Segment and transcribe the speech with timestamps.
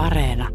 [0.00, 0.48] Areena.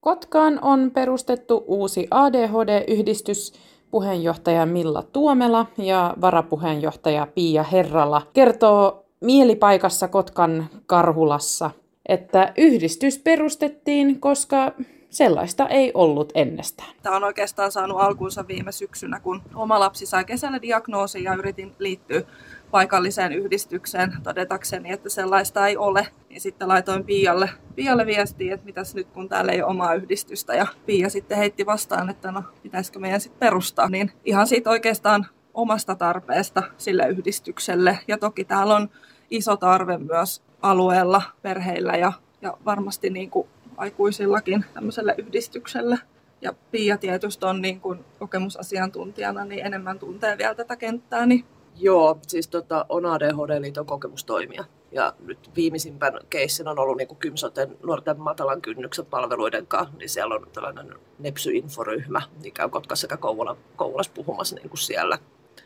[0.00, 3.52] Kotkaan on perustettu uusi ADHD-yhdistys.
[3.90, 11.70] Puheenjohtaja Milla Tuomela ja varapuheenjohtaja Pia Herrala kertoo mielipaikassa Kotkan Karhulassa,
[12.08, 14.72] että yhdistys perustettiin, koska
[15.10, 16.90] sellaista ei ollut ennestään.
[17.02, 21.72] Tämä on oikeastaan saanut alkuunsa viime syksynä, kun oma lapsi sai kesällä diagnoosin ja yritin
[21.78, 22.22] liittyä
[22.70, 26.06] paikalliseen yhdistykseen todetakseni, että sellaista ei ole.
[26.28, 30.54] Niin sitten laitoin Pialle, Pialle viestiä, että mitäs nyt kun täällä ei ole omaa yhdistystä.
[30.54, 33.88] Ja Pia sitten heitti vastaan, että no pitäisikö meidän sitten perustaa.
[33.88, 37.98] Niin ihan siitä oikeastaan omasta tarpeesta sille yhdistykselle.
[38.08, 38.90] Ja toki täällä on
[39.30, 43.48] iso tarve myös alueella, perheillä ja, ja varmasti niin kuin
[43.80, 45.98] aikuisillakin tämmöiselle yhdistykselle.
[46.42, 51.44] Ja Pia tietysti on niin kuin kokemusasiantuntijana, niin enemmän tuntee vielä tätä kenttää, niin
[51.76, 54.64] Joo, siis tota, on ADHD-liiton kokemustoimia.
[54.92, 60.34] Ja nyt viimeisimpän keissin on ollut niin Kymsoten nuorten matalan kynnyksen palveluiden kanssa, niin siellä
[60.34, 65.18] on tällainen Nepsy-inforyhmä, mikä on Kotkassa sekä Kouvola, Kouvolassa puhumassa niin kuin siellä.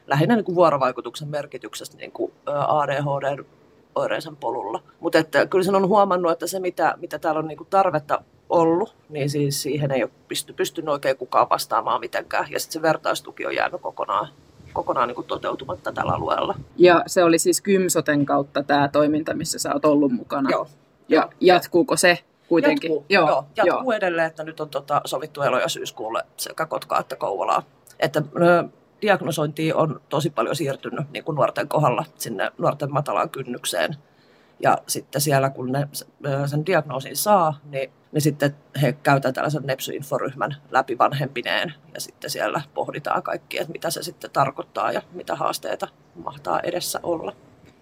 [0.06, 3.44] Lähinnä niin kuin vuorovaikutuksen merkityksestä niin kuin ADHD
[3.94, 4.82] oireisen polulla.
[5.00, 8.22] Mutta että kyllä sen on huomannut, että se mitä, mitä täällä on niin kuin tarvetta
[8.48, 12.46] ollut, niin siis siihen ei ole pysty, pystynyt oikein kukaan vastaamaan mitenkään.
[12.50, 14.28] Ja sitten se vertaistuki on jäänyt kokonaan
[14.74, 16.54] kokonaan niin kuin toteutumatta tällä alueella.
[16.76, 20.50] Ja se oli siis Kymsoten kautta tämä toiminta, missä sä oot ollut mukana.
[20.50, 20.66] Joo.
[21.08, 21.30] Ja joo.
[21.40, 22.90] jatkuuko se kuitenkin?
[22.90, 23.96] Jatkuu, joo, joo, jatkuu joo.
[23.96, 27.62] edelleen, että nyt on tota, sovittu eloja syyskuulle sekä Kotkaa että Kouvolaa.
[28.00, 28.22] Että
[29.04, 33.96] ö, diagnosointi on tosi paljon siirtynyt niin kuin nuorten kohdalla sinne nuorten matalaan kynnykseen.
[34.60, 35.88] Ja sitten siellä, kun ne
[36.46, 42.62] sen diagnoosin saa, niin niin sitten he käytetään tällaisen Nepsy-inforyhmän läpi vanhempineen ja sitten siellä
[42.74, 47.32] pohditaan kaikki, että mitä se sitten tarkoittaa ja mitä haasteita mahtaa edessä olla.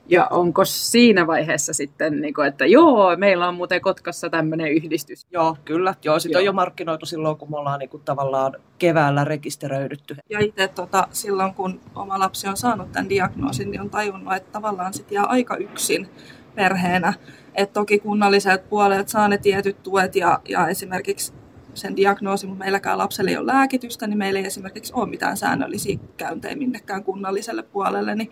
[0.08, 5.26] Ja onko siinä vaiheessa sitten, niin kuin, että joo, meillä on muuten Kotkassa tämmöinen yhdistys?
[5.30, 5.94] Joo, kyllä.
[6.04, 10.16] Joo, sitä on jo markkinoitu silloin, kun me ollaan niin kuin, tavallaan keväällä rekisteröidytty.
[10.30, 14.52] Ja itse tota, silloin, kun oma lapsi on saanut tämän diagnoosin, niin on tajunnut, että
[14.52, 16.08] tavallaan sitten jää aika yksin
[16.54, 17.14] perheenä.
[17.54, 21.32] Et toki kunnalliset puolet saa ne tietyt tuet ja, ja esimerkiksi
[21.74, 25.98] sen diagnoosin, mutta meilläkään lapselle ei ole lääkitystä, niin meillä ei esimerkiksi ole mitään säännöllisiä
[26.16, 28.30] käyntejä minnekään kunnalliselle puolelle, niin,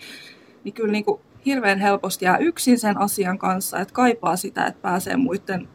[0.64, 4.82] niin kyllä niin kuin hirveän helposti jää yksin sen asian kanssa, että kaipaa sitä, että
[4.82, 5.68] pääsee muiden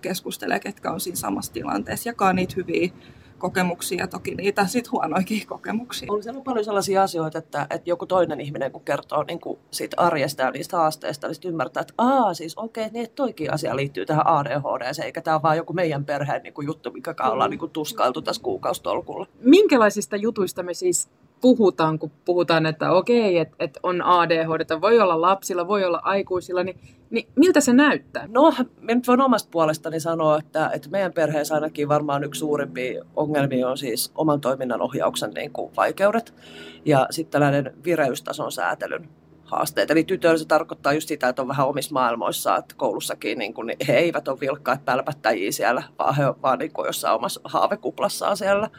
[0.00, 2.90] keskustelemaan, ketkä on siinä samassa tilanteessa, jakaa niitä hyviä
[3.38, 6.12] kokemuksia ja toki niitä sit huonoikin kokemuksia.
[6.12, 9.96] On siellä paljon sellaisia asioita, että, että joku toinen ihminen kun kertoo niin kuin siitä
[9.98, 13.76] arjesta ja niistä haasteista, niin ymmärtää, että aa siis okei, okay, niin että toikin asia
[13.76, 17.58] liittyy tähän ADHD, eikä tämä vaan joku meidän perheen niin kuin juttu, mikä ollaan niin
[17.58, 19.26] kuin tuskailtu tässä kuukausitolkulla.
[19.40, 21.08] Minkälaisista jutuista me siis
[21.44, 26.64] puhutaan, kun puhutaan, että okei, että et on ADHD, voi olla lapsilla, voi olla aikuisilla,
[26.64, 28.26] niin, niin miltä se näyttää?
[28.28, 33.04] No, minä nyt voin omasta puolestani sanoa, että, että meidän perheessä ainakin varmaan yksi suurimpia
[33.16, 36.34] ongelmia on siis oman toiminnan ohjauksen niin kuin vaikeudet
[36.84, 39.08] ja sitten tällainen vireystason säätelyn
[39.44, 39.90] haasteet.
[39.90, 43.72] Eli tytöillä se tarkoittaa just sitä, että on vähän omissa maailmoissa, että koulussakin niin kuin,
[43.88, 48.70] he eivät ole vilkkaat pälpättäjiä siellä, vaan he ovat vaan niin jossain omassa haavekuplassaan siellä.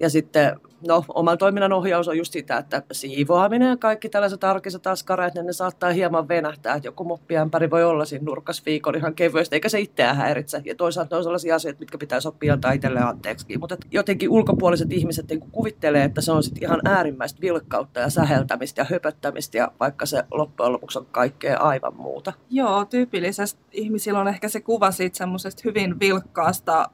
[0.00, 4.86] Ja sitten no, oman toiminnan ohjaus on just sitä, että siivoaminen ja kaikki tällaiset arkiset
[4.86, 6.74] askareet, niin ne saattaa hieman venähtää.
[6.74, 10.62] Että joku moppiämpäri voi olla siinä nurkas viikon ihan kevyesti, eikä se itseään häiritse.
[10.64, 13.58] Ja toisaalta ne on sellaisia asioita, mitkä pitäisi oppia antaa itselleen anteeksi.
[13.58, 18.80] Mutta jotenkin ulkopuoliset ihmiset niin kuvittelee, että se on sitten ihan äärimmäistä vilkkautta ja säheltämistä
[18.80, 22.32] ja höpöttämistä, ja vaikka se loppujen lopuksi on kaikkea aivan muuta.
[22.50, 26.90] Joo, tyypillisesti ihmisillä on ehkä se kuva siitä semmoisesta hyvin vilkkaasta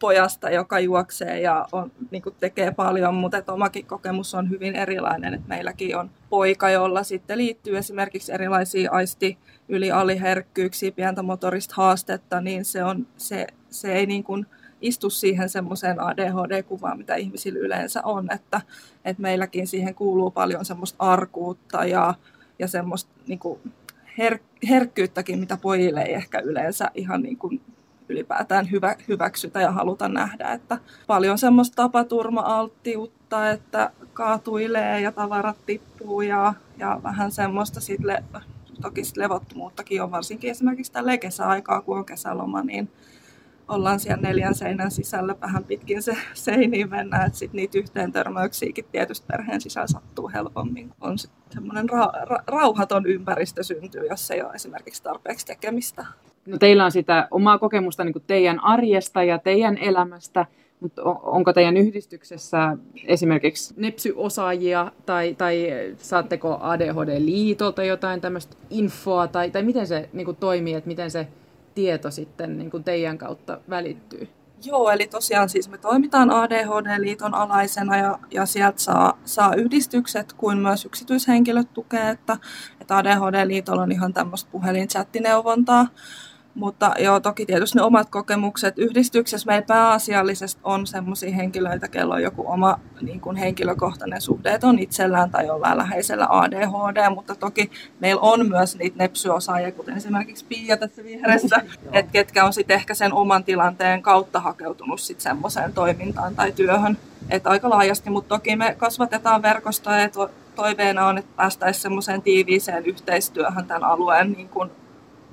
[0.00, 5.34] pojasta, joka juoksee ja on, niin tekee paljon, mutta että omakin kokemus on hyvin erilainen.
[5.34, 12.40] Että meilläkin on poika, jolla sitten liittyy esimerkiksi erilaisia aisti yli aliherkkyyksiä, pientä motorista haastetta,
[12.40, 14.46] niin se, on, se, se ei niin kuin
[14.80, 18.60] istu siihen semmoiseen ADHD-kuvaan, mitä ihmisillä yleensä on, että,
[19.04, 22.14] että meilläkin siihen kuuluu paljon semmoista arkuutta ja,
[22.58, 23.60] ja semmoista niin kuin
[24.18, 27.60] her, herkkyyttäkin, mitä pojille ei ehkä yleensä ihan niin kuin
[28.08, 30.52] ylipäätään hyvä, hyväksytä ja haluta nähdä.
[30.52, 38.24] Että paljon semmoista tapaturma-alttiutta, että kaatuilee ja tavarat tippuu ja, ja vähän semmoista sitten
[38.82, 42.90] toki sit levottomuuttakin on varsinkin esimerkiksi tällä kesäaikaa, kun on kesäloma, niin
[43.68, 48.84] ollaan siellä neljän seinän sisällä vähän pitkin se seiniin mennä, että sitten niitä yhteen törmäyksiäkin
[48.92, 50.92] tietysti perheen sisällä sattuu helpommin.
[51.00, 56.06] On sitten semmoinen ra- ra- rauhaton ympäristö syntyy, jos ei ole esimerkiksi tarpeeksi tekemistä
[56.46, 60.46] no teillä on sitä omaa kokemusta niin kuin teidän arjesta ja teidän elämästä,
[60.80, 62.76] mutta onko teidän yhdistyksessä
[63.06, 70.36] esimerkiksi nepsyosaajia tai, tai saatteko ADHD-liitolta jotain tämmöistä infoa tai, tai miten se niin kuin
[70.36, 71.28] toimii, että miten se
[71.74, 74.28] tieto sitten niin kuin teidän kautta välittyy?
[74.66, 80.58] Joo, eli tosiaan siis me toimitaan ADHD-liiton alaisena ja, ja sieltä saa, saa yhdistykset kuin
[80.58, 82.36] myös yksityishenkilöt tukea, että,
[82.80, 85.86] että ADHD-liitolla on ihan tämmöistä puhelinchattineuvontaa.
[86.54, 88.78] Mutta joo, toki tietysti ne omat kokemukset.
[88.78, 94.66] Yhdistyksessä meillä pääasiallisesti on sellaisia henkilöitä, kello on joku oma niin kuin henkilökohtainen suhde, että
[94.66, 97.70] on itsellään tai jollain läheisellä ADHD, mutta toki
[98.00, 101.56] meillä on myös niitä nepsyosaajia, kuten esimerkiksi Pia tässä vieressä,
[101.92, 106.98] että ketkä on sitten ehkä sen oman tilanteen kautta hakeutunut sitten semmoiseen toimintaan tai työhön.
[107.30, 110.08] Että aika laajasti, mutta toki me kasvatetaan verkostoja ja
[110.54, 114.70] toiveena on, että päästäisiin semmoiseen tiiviiseen yhteistyöhön tämän alueen niin kuin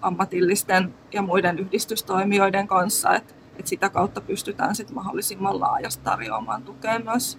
[0.02, 7.00] ammatillisten ja muiden yhdistystoimijoiden kanssa, että, että sitä kautta pystytään sit mahdollisimman laajasti tarjoamaan tukea
[7.00, 7.38] myös,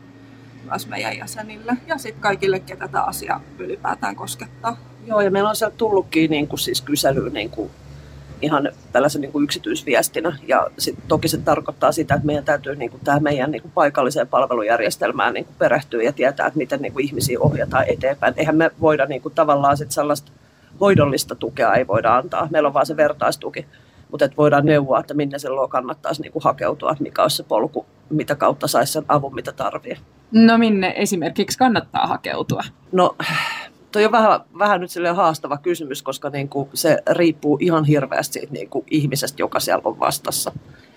[0.70, 4.76] myös meidän jäsenille ja sitten kaikille, ketä tämä asia ylipäätään koskettaa.
[5.06, 7.70] Joo, ja meillä on sieltä tullutkin niin kuin siis kysely niin kuin
[8.42, 10.38] ihan tällaisen niin kuin yksityisviestinä.
[10.48, 13.72] Ja sit toki se tarkoittaa sitä, että meidän täytyy niin kuin tähän meidän niin kuin
[13.72, 18.34] paikalliseen palvelujärjestelmään niin kuin perehtyä ja tietää, että miten niin kuin ihmisiä ohjataan eteenpäin.
[18.36, 20.32] Eihän me voida niin kuin tavallaan sit sellaista
[20.82, 22.48] hoidollista tukea ei voida antaa.
[22.50, 23.66] Meillä on vain se vertaistuki,
[24.10, 28.34] mutta et voidaan neuvoa, että minne silloin kannattaisi niinku hakeutua, mikä olisi se polku, mitä
[28.34, 29.96] kautta saisi sen avun, mitä tarvii.
[30.32, 32.62] No minne esimerkiksi kannattaa hakeutua?
[32.92, 33.16] No
[33.92, 38.52] Tuo on vähän, vähän nyt haastava kysymys, koska niin kuin se riippuu ihan hirveästi siitä
[38.52, 40.52] niin kuin ihmisestä, joka siellä on vastassa.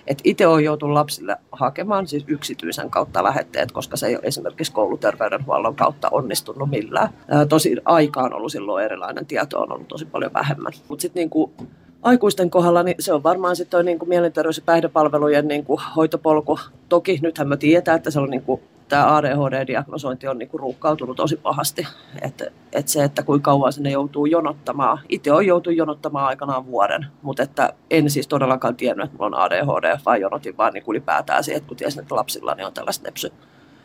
[0.07, 4.71] Et itse olen joutunut lapsille hakemaan siis yksityisen kautta lähetteet, koska se ei ole esimerkiksi
[4.71, 7.09] kouluterveydenhuollon kautta onnistunut millään.
[7.27, 10.73] Ää, tosi aika on ollut silloin erilainen, tieto on ollut tosi paljon vähemmän.
[10.89, 11.53] Mutta sitten niinku,
[12.01, 16.59] aikuisten kohdalla niin se on varmaan sitten niin mielenterveys- ja päihdepalvelujen niin kuin hoitopolku.
[16.89, 21.37] Toki nythän me tiedetään, että se on niin kuin tämä ADHD-diagnosointi on niinku ruuhkautunut tosi
[21.37, 21.87] pahasti.
[22.21, 24.99] Että et se, että kuinka kauan sinne joutuu jonottamaan.
[25.09, 29.43] Itse olen joutunut jonottamaan aikanaan vuoden, mutta että en siis todellakaan tiennyt, että minulla on
[29.43, 33.03] ADHD, vaan jonotin vaan niin ylipäätään siihen, että kun tiesin, että lapsilla niin on tällaista
[33.03, 33.31] nepsy,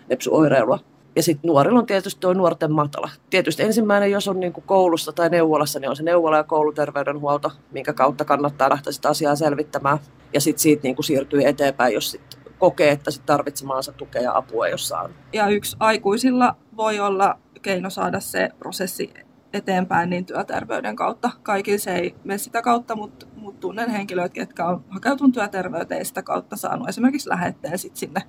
[0.08, 0.79] nepsyoireilua.
[1.17, 3.11] Ja sitten nuorilla on tietysti tuo nuorten matala.
[3.31, 7.50] Tietysti ensimmäinen, jos on niin kuin koulussa tai neuvolassa, niin on se neuvola- ja kouluterveydenhuolto,
[7.70, 9.99] minkä kautta kannattaa lähteä sitä asiaa selvittämään.
[10.35, 14.36] Ja sitten siitä niin kuin siirtyy eteenpäin, jos sit kokee, että sit tarvitsemaansa tukea ja
[14.36, 15.16] apua saanut.
[15.32, 19.14] Ja yksi aikuisilla voi olla keino saada se prosessi
[19.52, 21.30] eteenpäin niin työterveyden kautta.
[21.42, 26.04] Kaikilla se ei mene sitä kautta, mutta, mutta tunnen henkilöitä, jotka on hakeutunut työterveyteen ja
[26.04, 28.22] sitä kautta saanut esimerkiksi lähetteen sit sinne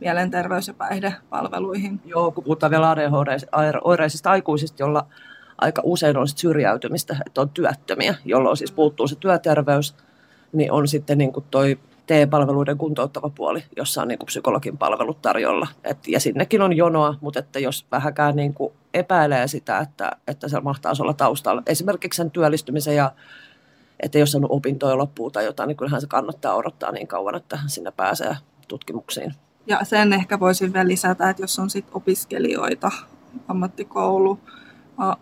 [0.00, 2.00] mielenterveys- ja päihdepalveluihin.
[2.04, 5.06] Joo, kun puhutaan vielä ADHD-oireisista aikuisista, jolla
[5.58, 9.96] aika usein on työriäytymistä, että on työttömiä, jolloin siis puuttuu se työterveys,
[10.52, 15.22] niin on sitten niin kuin toi TE-palveluiden kuntouttava puoli, jossa on niin kuin psykologin palvelut
[15.22, 15.66] tarjolla.
[15.84, 20.48] Et, ja sinnekin on jonoa, mutta että jos vähäkään niin kuin epäilee sitä, että, että
[20.48, 23.12] se mahtaa olla taustalla, esimerkiksi sen työllistymisen ja
[24.00, 27.58] että jos on opintoja loppuu tai jotain, niin kyllähän se kannattaa odottaa niin kauan, että
[27.66, 28.36] sinne pääsee
[28.68, 29.34] tutkimuksiin.
[29.66, 32.90] Ja sen ehkä voisin vielä lisätä, että jos on sit opiskelijoita,
[33.48, 34.38] ammattikoulu,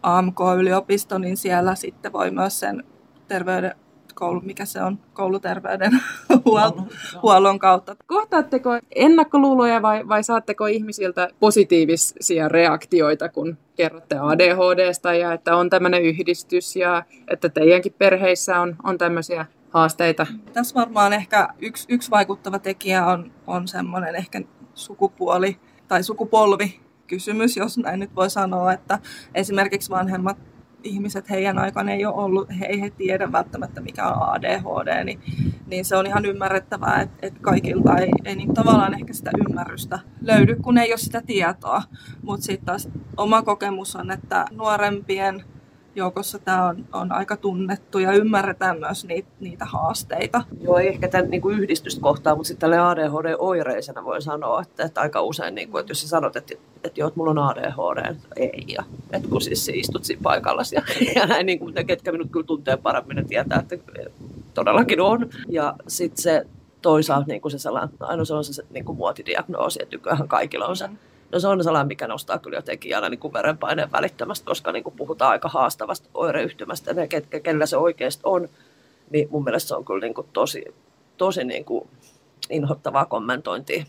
[0.02, 2.84] AMK-yliopisto, niin siellä sitten voi myös sen
[3.28, 3.74] terveyden,
[4.14, 5.92] koulu, mikä se on, kouluterveyden
[7.22, 7.96] huollon kautta.
[8.06, 16.02] Kohtaatteko ennakkoluuloja vai, vai saatteko ihmisiltä positiivisia reaktioita, kun kerrotte ADHDsta ja että on tämmöinen
[16.02, 20.26] yhdistys ja että teidänkin perheissä on, on tämmöisiä haasteita?
[20.52, 24.40] Tässä varmaan ehkä yksi, yksi vaikuttava tekijä on, on semmoinen ehkä
[24.74, 25.56] sukupuoli
[25.88, 28.98] tai sukupolvi kysymys, jos näin nyt voi sanoa, että
[29.34, 30.51] esimerkiksi vanhemmat
[30.84, 35.20] ihmiset, heidän aikana ei ole ollut, he ei he tiedä välttämättä mikä on ADHD, niin,
[35.66, 39.98] niin se on ihan ymmärrettävää, että, että kaikilta ei, ei niin tavallaan ehkä sitä ymmärrystä
[40.20, 41.82] löydy, kun ei ole sitä tietoa.
[42.22, 45.44] Mutta sitten taas oma kokemus on, että nuorempien
[45.94, 50.42] joukossa tämä on, on aika tunnettu ja ymmärretään myös niitä, niitä haasteita.
[50.60, 54.84] Joo, ei ehkä tämän niin kuin yhdistystä kohtaa, mutta sitten tälle ADHD-oireisena voi sanoa, että,
[54.84, 57.38] että aika usein, niin kuin, että jos sä sanot, että, että joo, että mulla on
[57.38, 60.82] ADHD, ei, ja että kun siis istut siinä paikalla ja,
[61.20, 63.94] ja näin, niin kuin, ketkä minut kyllä tuntee paremmin, ne tietää, että
[64.54, 65.30] todellakin on.
[65.48, 66.46] Ja sitten se
[66.82, 70.66] toisaalta niin kuin se sellainen, aina se on se niin kuin muotidiagnoosi, että nykyään kaikilla
[70.66, 70.96] on se mm
[71.32, 74.84] No se on sellainen, mikä nostaa kyllä jotenkin aina niin kuin verenpaineen välittömästi, koska niin
[74.84, 76.90] kuin puhutaan aika haastavasta oireyhtymästä.
[76.90, 78.48] Ja ne, ketkä, kellä se oikeasti on,
[79.10, 80.64] niin mun mielestä se on kyllä niin kuin tosi,
[81.16, 81.88] tosi niin kuin
[82.50, 83.84] inhottavaa kommentointia.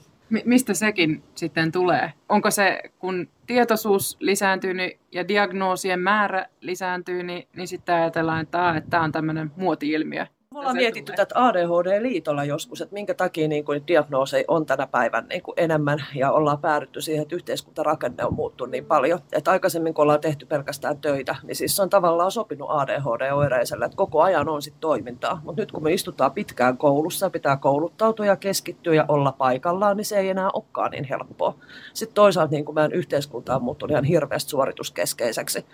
[0.46, 2.13] Mistä sekin sitten tulee?
[2.30, 8.82] Onko se, kun tietoisuus lisääntyy niin, ja diagnoosien määrä lisääntyy, niin, niin sitten ajatellaan, että
[8.90, 10.28] tämä on tämmöinen muoti-ilmiö?
[10.54, 11.26] Me ollaan mietitty tulee.
[11.26, 16.06] tätä ADHD-liitolla joskus, että minkä takia niin kuin, diagnooseja on tänä päivänä niin kuin enemmän
[16.16, 19.20] ja ollaan päädytty siihen, että yhteiskuntarakenne on muuttunut niin paljon.
[19.32, 23.98] Että aikaisemmin kun ollaan tehty pelkästään töitä, niin siis se on tavallaan sopinut ADHD-oireiselle, että
[23.98, 25.42] koko ajan on sitten toimintaa.
[25.44, 30.06] Mutta nyt kun me istutaan pitkään koulussa, pitää kouluttautua ja keskittyä ja olla paikallaan, niin
[30.06, 31.56] se ei enää olekaan niin helppoa.
[31.94, 35.66] Sitten toisaalta niin kuin meidän yhteiskunta on muuttunut ihan hirveästi suorituskeskeiseksi,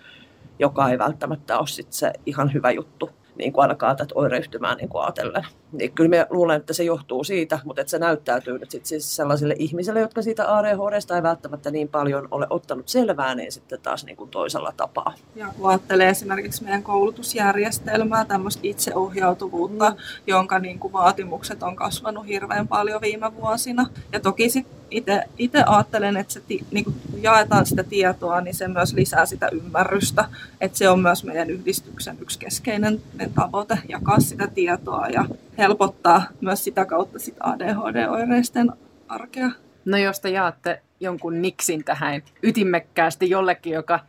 [0.60, 4.90] joka ei välttämättä ole sit se ihan hyvä juttu niin kuin ainakaan tätä oireyhtymää niin
[4.90, 5.46] kuin ajatellen.
[5.72, 9.16] Niin kyllä me luulen, että se johtuu siitä, mutta että se näyttäytyy nyt sit siis
[9.16, 14.06] sellaisille ihmisille, jotka siitä ADHDsta ei välttämättä niin paljon ole ottanut selvää, niin sitten taas
[14.06, 15.14] niin kuin toisella tapaa.
[15.36, 19.96] Ja kun ajattelee esimerkiksi meidän koulutusjärjestelmää, tämmöistä itseohjautuvuutta, mm.
[20.28, 23.88] jonka niin kuin vaatimukset on kasvanut hirveän paljon viime vuosina.
[24.14, 26.42] Ja toki sitten itse ajattelen, että se,
[26.72, 26.94] niin kun
[27.24, 30.26] jaetaan sitä tietoa, niin se myös lisää sitä ymmärrystä.
[30.62, 33.02] Että se on myös meidän yhdistyksen yksi keskeinen
[33.36, 35.26] tavoite, jakaa sitä tietoa ja
[35.58, 38.72] helpottaa myös sitä kautta sitä ADHD-oireisten
[39.08, 39.52] arkea.
[39.86, 44.00] No jos te jaatte jonkun niksin tähän ytimekkäästi jollekin, joka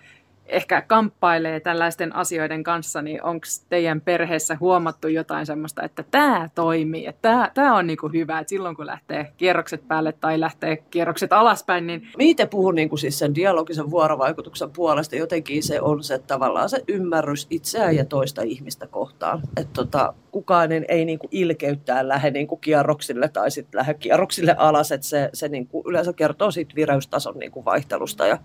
[0.51, 7.07] ehkä kamppailee tällaisten asioiden kanssa, niin onko teidän perheessä huomattu jotain semmoista, että tämä toimii,
[7.07, 11.87] että tämä, on niinku hyvä, että silloin kun lähtee kierrokset päälle tai lähtee kierrokset alaspäin,
[11.87, 12.09] niin...
[12.17, 17.47] Miten puhun niinku siis sen dialogisen vuorovaikutuksen puolesta, jotenkin se on se tavallaan se ymmärrys
[17.51, 19.43] itseään ja toista ihmistä kohtaan.
[19.57, 25.07] Että tota, kukaan ei niinku ilkeyttää lähde niinku kierroksille tai sitten lähde kierroksille alas, että
[25.07, 28.39] se, se niinku yleensä kertoo siitä vireystason niinku vaihtelusta ja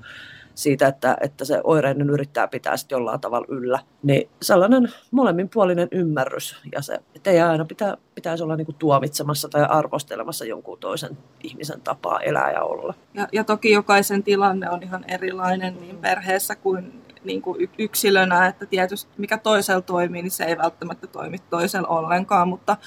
[0.56, 3.80] siitä, että, että se oireinen yrittää pitää sitten jollain tavalla yllä.
[4.04, 9.50] Niin sellainen molemminpuolinen ymmärrys ja se, että ei aina pitää, pitäisi olla niin kuin tuomitsemassa
[9.50, 12.94] tai arvostelemassa jonkun toisen ihmisen tapaa elää ja olla.
[13.14, 18.66] Ja, ja toki jokaisen tilanne on ihan erilainen niin perheessä kuin niin kuin yksilönä, että
[18.66, 22.78] tietysti mikä toisella toimii, niin se ei välttämättä toimi toisella ollenkaan, mutta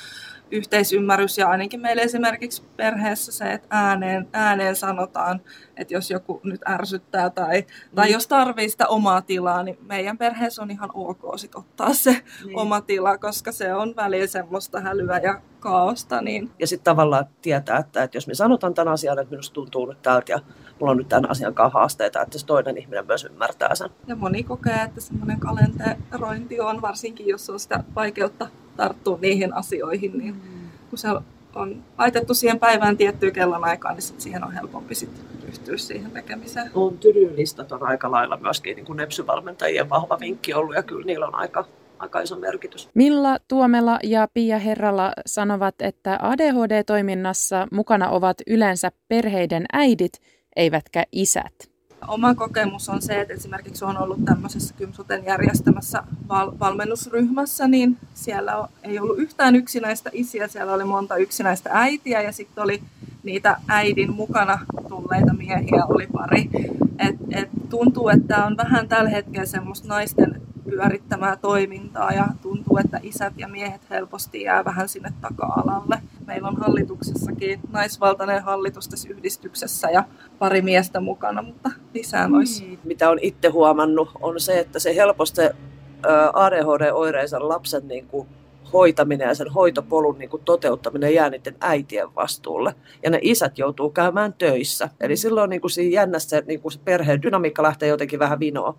[0.51, 5.41] yhteisymmärrys ja ainakin meillä esimerkiksi perheessä se, että ääneen, ääneen sanotaan,
[5.77, 7.95] että jos joku nyt ärsyttää tai, mm.
[7.95, 12.23] tai jos tarvii sitä omaa tilaa, niin meidän perheessä on ihan ok sit ottaa se
[12.45, 12.59] niin.
[12.59, 16.21] oma tila, koska se on välillä semmoista hälyä ja kaaosta.
[16.21, 16.51] Niin.
[16.59, 20.03] Ja sitten tavallaan tietää, että, että jos me sanotaan tämän asian, että minusta tuntuu nyt
[20.03, 20.41] täältä ja
[20.81, 23.91] mulla on nyt tämän asian kanssa haasteita, että se toinen ihminen myös ymmärtää sen.
[24.07, 30.19] Ja moni kokee, että semmoinen kalenterointi on, varsinkin jos on sitä vaikeutta tarttua niihin asioihin,
[30.19, 30.69] niin mm.
[30.91, 31.09] kun se
[31.55, 35.11] on laitettu siihen päivään tiettyyn kellon aikaan, niin sit siihen on helpompi sit
[35.47, 36.71] ryhtyä siihen tekemiseen.
[36.75, 41.27] On tylylistat on aika lailla myöskin niin kuin nepsyvalmentajien vahva vinkki ollut ja kyllä niillä
[41.27, 41.65] on aika,
[41.99, 42.89] aika iso merkitys.
[42.95, 50.13] Milla Tuomela ja Pia Herrala sanovat, että ADHD-toiminnassa mukana ovat yleensä perheiden äidit,
[50.57, 51.79] eivätkä isät.
[52.09, 58.69] Oma kokemus on se, että esimerkiksi on ollut tämmöisessä Kymsuten järjestämässä val- valmennusryhmässä, niin siellä
[58.83, 62.83] ei ollut yhtään yksinäistä isiä, siellä oli monta yksinäistä äitiä ja sitten oli
[63.23, 66.51] niitä äidin mukana tulleita miehiä oli pari.
[66.99, 73.01] Et, et tuntuu, että on vähän tällä hetkellä semmoista naisten pyörittämää toimintaa ja tuntuu, että
[73.03, 76.03] isät ja miehet helposti jää vähän sinne taka-alalle.
[76.27, 80.05] Meillä on hallituksessakin naisvaltainen hallitus tässä yhdistyksessä ja
[80.39, 82.65] pari miestä mukana, mutta lisää noissa.
[82.65, 82.79] Niin.
[82.85, 85.43] Mitä on itse huomannut on se, että se helposti
[86.33, 88.29] ADHD-oireisen lapsen niin kuin
[88.73, 92.75] hoitaminen ja sen hoitopolun niin kuin toteuttaminen jää niiden äitien vastuulle.
[93.03, 94.89] Ja ne isät joutuu käymään töissä.
[95.01, 98.75] Eli silloin niin kuin siinä jännässä niin kuin se perheen dynamiikka lähtee jotenkin vähän vinoa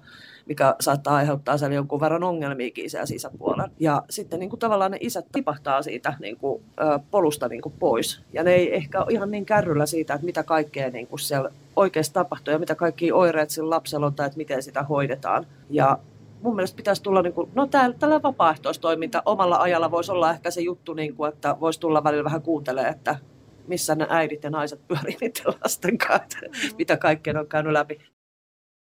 [0.49, 3.69] mikä saattaa aiheuttaa sen jonkun verran ongelmiakin siellä sisäpuolella.
[3.79, 6.63] Ja sitten niin kuin tavallaan ne isät tipahtaa siitä niin kuin,
[7.11, 8.21] polusta niin kuin pois.
[8.33, 11.49] Ja ne ei ehkä ole ihan niin kärryllä siitä, että mitä kaikkea niin kuin siellä
[11.75, 15.47] oikeasti tapahtuu ja mitä kaikki oireet sillä lapsella on tai että miten sitä hoidetaan.
[15.69, 15.99] Ja
[16.41, 20.51] mun mielestä pitäisi tulla, niin kuin, no täällä, tällä vapaaehtoistoiminta omalla ajalla voisi olla ehkä
[20.51, 23.15] se juttu, niin kuin, että voisi tulla välillä vähän kuuntelemaan, että
[23.67, 26.75] missä ne äidit ja naiset pyörii niiden lasten kanssa, mm.
[26.77, 27.99] mitä kaikkea on käynyt läpi.